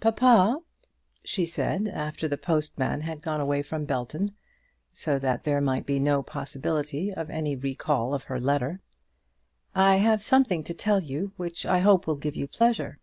"Papa," 0.00 0.58
she 1.22 1.46
said, 1.46 1.86
after 1.86 2.26
the 2.26 2.36
postman 2.36 3.02
had 3.02 3.22
gone 3.22 3.40
away 3.40 3.62
from 3.62 3.84
Belton, 3.84 4.34
so 4.92 5.20
that 5.20 5.44
there 5.44 5.60
might 5.60 5.86
be 5.86 6.00
no 6.00 6.20
possibility 6.20 7.14
of 7.14 7.30
any 7.30 7.54
recall 7.54 8.12
of 8.12 8.24
her 8.24 8.40
letter, 8.40 8.80
"I 9.76 9.98
have 9.98 10.20
something 10.24 10.64
to 10.64 10.74
tell 10.74 11.00
you 11.00 11.30
which 11.36 11.64
I 11.64 11.78
hope 11.78 12.08
will 12.08 12.16
give 12.16 12.34
you 12.34 12.48
pleasure." 12.48 12.98